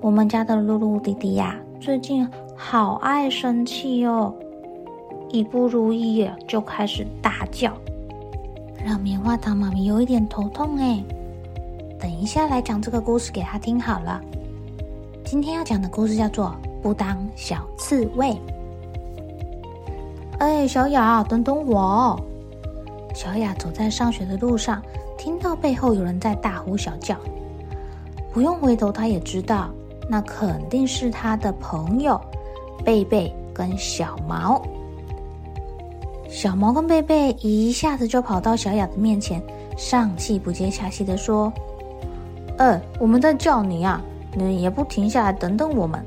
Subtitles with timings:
[0.00, 4.32] 我们家的露露弟弟呀，最近好爱生气哦，
[5.28, 7.72] 一不如意就开始大叫，
[8.84, 11.02] 让棉花糖妈咪有一点头痛哎。
[11.98, 14.20] 等一下来讲这个故事给他听好了。
[15.24, 18.28] 今天要讲的故事叫做《不当小刺猬》。
[20.38, 22.16] 哎，小雅，等等我！
[23.12, 24.80] 小雅走在上学的路上，
[25.18, 27.16] 听到背后有人在大呼小叫，
[28.32, 29.68] 不用回头，她也知道。
[30.08, 32.20] 那肯定是他的朋友
[32.84, 34.62] 贝贝跟小毛。
[36.28, 39.42] 小毛跟贝贝一下子就跑到小雅的面前，
[39.76, 41.52] 上气不接下气的说
[42.58, 44.00] ：“哎，我们在叫你啊，
[44.34, 46.04] 你也不停下来等等我们。”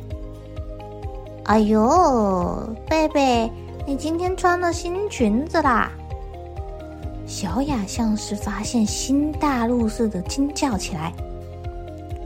[1.46, 3.52] 哎呦，贝贝，
[3.86, 5.92] 你今天穿了新裙子啦！
[7.26, 11.12] 小雅像是发现新大陆似的惊叫起来。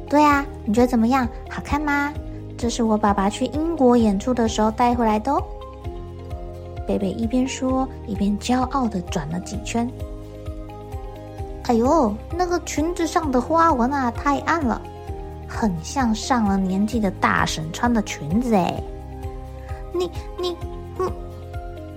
[0.10, 1.28] 对啊，你觉得怎么样？
[1.50, 2.14] 好看吗？
[2.58, 5.44] 这是我爸爸去英国演出的时候带回来的哦。
[6.88, 9.90] 贝贝一边说，一边骄傲的转了几圈。
[11.64, 14.80] 哎呦，那个裙子上的花纹啊，太暗了，
[15.48, 18.82] 很像上了年纪的大婶穿的裙子哎。
[19.92, 20.10] 你
[20.40, 20.56] 你，
[21.00, 21.12] 嗯，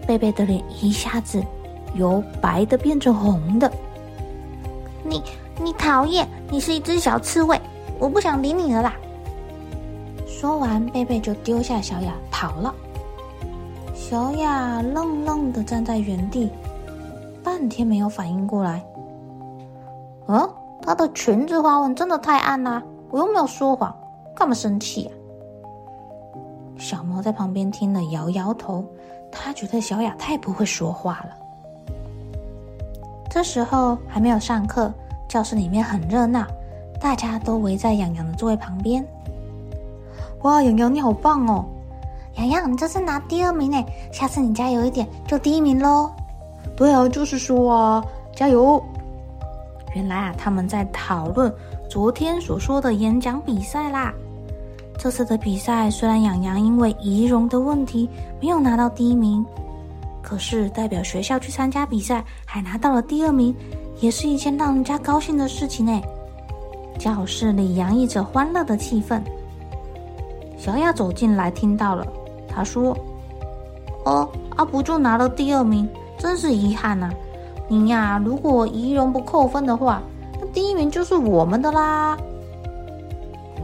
[0.07, 1.43] 贝贝的脸一下子
[1.95, 3.71] 由白的变成红的。
[5.05, 5.23] 你
[5.63, 7.61] 你讨厌，你是一只小刺猬。
[7.99, 8.95] 我不想理你了啦！
[10.27, 12.75] 说完，贝贝就丢下小雅跑了。
[13.95, 16.51] 小雅愣愣的站在原地，
[17.43, 18.85] 半天没有反应过来。
[20.27, 20.49] 哦，
[20.81, 22.83] 她的裙子花纹真的太暗啦！
[23.11, 23.95] 我又没有说谎，
[24.37, 25.13] 干嘛生气呀？
[26.79, 28.85] 小猫在旁边听了，摇摇头，
[29.33, 31.31] 他觉得小雅太不会说话了。
[33.29, 34.93] 这时候还没有上课，
[35.29, 36.47] 教室里面很热闹。
[37.01, 39.05] 大家都围在洋洋的座位旁边。
[40.43, 41.65] 哇，洋洋你好棒哦！
[42.37, 46.11] 洋洋，你这次拿第二名呢，下次你加油一点，就第一名喽。
[46.77, 48.05] 对啊，就是说啊，
[48.37, 48.81] 加油！
[49.95, 51.53] 原来啊，他们在讨论
[51.89, 54.13] 昨天所说的演讲比赛啦。
[54.97, 58.09] 这次的比赛虽然洋洋因为仪容的问题
[58.41, 59.45] 没有拿到第一名，
[60.23, 63.55] 可是代表学校去参加比赛还拿到了第二名，
[64.01, 66.01] 也是一件让人家高兴的事情呢。
[66.99, 69.23] 教室里洋溢着欢乐的气氛。
[70.59, 72.07] 小雅走进来，听到了，
[72.49, 72.97] 她说
[74.05, 75.89] ：“哦，阿不就拿了第二名，
[76.19, 77.11] 真是遗憾呐！
[77.69, 80.03] 你呀，如果仪容不扣分的话，
[80.41, 82.19] 那第一名就是我们的啦。”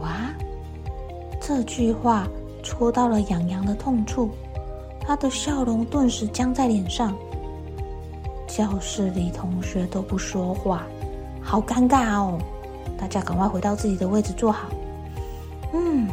[0.01, 0.33] 哇，
[1.41, 2.25] 这句话
[2.63, 4.29] 戳到了洋洋的痛处，
[5.01, 7.13] 他的笑容顿时僵在脸上。
[8.47, 10.83] 教室里同学都不说话，
[11.41, 12.39] 好尴尬哦。
[12.97, 14.67] 大家赶快回到自己的位置坐好。
[15.73, 16.07] 嗯，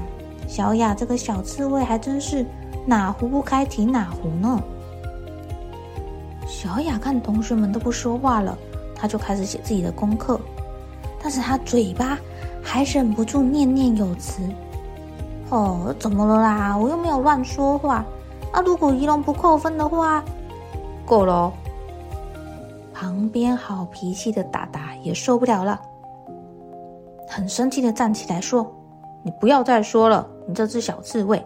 [0.48, 2.44] 小雅这个小刺猬还真是
[2.86, 4.62] 哪壶不开提哪壶呢。
[6.46, 8.56] 小雅看同学们都不说话了，
[8.94, 10.40] 她就开始写自己的功课，
[11.22, 12.18] 但是她嘴巴
[12.62, 14.42] 还忍不住念念有词。
[15.50, 16.76] 哦，怎么了啦？
[16.76, 18.04] 我又没有乱说话。
[18.52, 20.22] 啊，如果仪容不扣分的话，
[21.06, 21.52] 够了。
[22.92, 25.80] 旁边好脾气的达达也受不了了。
[27.32, 28.70] 很生气的站起来说
[29.24, 31.42] ：“你不要再说了，你这只小刺猬。”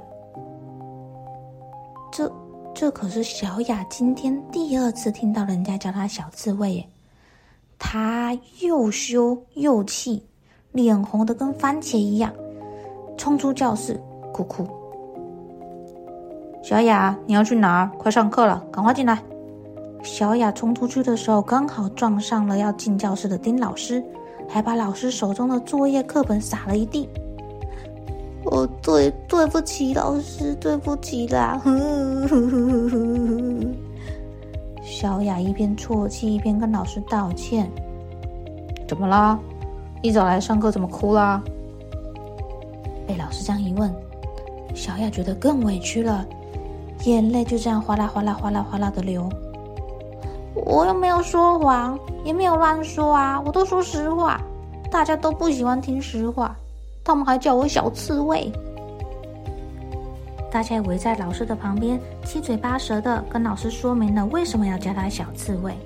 [2.11, 2.33] 这
[2.75, 6.89] 这可是小雅今天第二次听到人家叫她小刺猬耶，
[7.79, 10.27] 她又羞又气，
[10.73, 12.33] 脸红的跟番茄一样，
[13.17, 14.67] 冲出教室哭哭。
[16.65, 17.91] 小雅，你要去哪儿？
[17.97, 19.23] 快上课了，赶快进来！
[20.03, 24.03] 小雅冲出去的时候，刚好撞上了要进教室的丁老师。
[24.49, 27.09] 还把老师手中的作业课本撒了一地。
[28.47, 31.61] 哦，对，对不起，老师，对不起啦。
[34.83, 37.71] 小雅一边啜泣一边跟老师道歉。
[38.87, 39.39] 怎么啦？
[40.01, 41.43] 一早来上课怎么哭啦？
[43.07, 43.93] 被老师这样一问，
[44.75, 46.25] 小雅觉得更委屈了，
[47.05, 49.29] 眼泪就这样哗啦哗啦哗啦哗啦的流。
[50.65, 54.41] 我又没有说谎，也没有乱说啊，我都说实话。
[54.91, 56.57] 大家都不喜欢听实话，
[57.05, 58.51] 他们还叫我小刺猬。
[60.51, 65.77] 大家围在老师的旁边，七嘴八舌的跟老师说明了为什么要叫他小刺猬。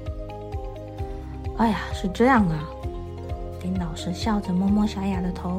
[1.56, 2.68] 哎呀，是这样啊！
[3.60, 5.58] 丁老师笑着摸摸小雅的头。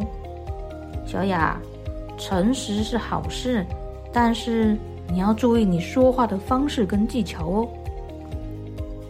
[1.06, 1.60] 小雅，
[2.18, 3.66] 诚实是好事，
[4.14, 4.78] 但是
[5.10, 7.68] 你要注意你说话的方式跟技巧哦。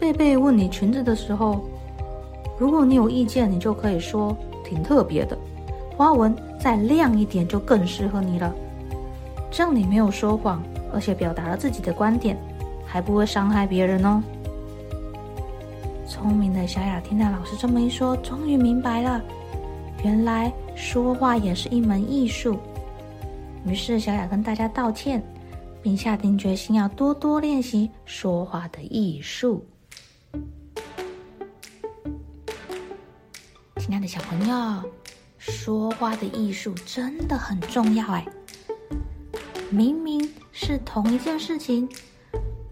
[0.02, 1.62] 贝贝问你裙子的时候，
[2.58, 5.38] 如果你有意见，你就可以说挺特别的，
[5.96, 8.52] 花纹再亮一点就更适合你了。
[9.52, 10.60] 这样你没有说谎，
[10.92, 12.36] 而且表达了自己的观点，
[12.84, 14.24] 还不会伤害别人哦。
[16.08, 19.22] 聪明的小雅听到老师这么一说，终于明白了，
[20.04, 22.58] 原来说话也是一门艺术。
[23.68, 25.22] 于是小雅跟大家道歉，
[25.80, 29.64] 并下定决心要多多练习说话的艺术。
[34.02, 34.84] 的小朋友，
[35.38, 38.26] 说话的艺术真的很重要哎！
[39.70, 41.88] 明明是同一件事情，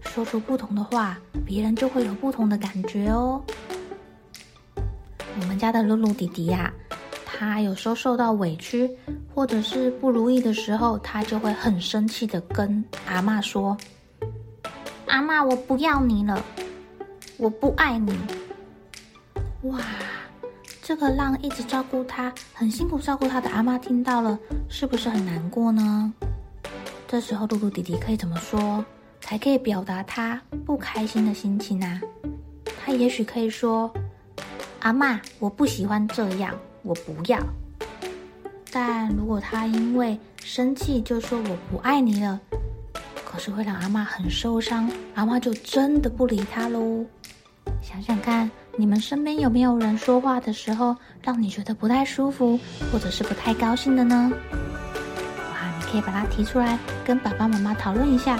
[0.00, 1.16] 说出不同的话，
[1.46, 3.40] 别人就会有不同的感觉哦。
[5.40, 6.72] 我们家的露露弟弟呀，
[7.24, 8.90] 他有时候受到委屈
[9.32, 13.78] 或者是不如意的时候，他就会很生气的跟阿嬷说
[15.06, 16.44] ：“阿嬷，我不要你了，
[17.36, 18.18] 我不爱你。”
[19.62, 19.78] 哇！
[20.90, 24.36] 这个让一直照顾他、很辛苦照顾他的阿妈听到了，
[24.68, 26.12] 是不是很难过呢？
[27.06, 28.84] 这时候，露露弟弟可以怎么说，
[29.20, 32.00] 才可以表达他不开心的心情呢？
[32.84, 33.88] 他也许可以说
[34.82, 36.52] ：“阿妈，我不喜欢这样，
[36.82, 37.38] 我不要。”
[38.72, 42.40] 但如果他因为生气就说“我不爱你了”，
[43.24, 47.06] 可是会让阿妈很受伤，阿妈就真的不理他喽。
[47.80, 48.50] 想想看。
[48.80, 52.58] 你们身边有没有人说话的时候让你觉得不太舒服，
[52.90, 54.32] 或者是不太高兴的呢？
[55.52, 58.38] 哇，你可以把它提出来，跟爸爸妈妈讨论一下，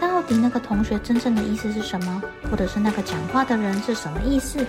[0.00, 4.66] 到底那个同学真正的意思是什么，或者是那个讲话的人是什么意思？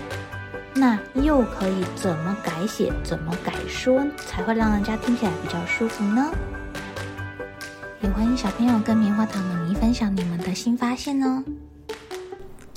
[0.76, 6.30] 那又可以怎么改写，怎么改说，才会让人家听起来比较舒服呢？
[8.02, 11.44] 也欢迎小朋友跟棉花糖妈咪分享你们的新发现哦。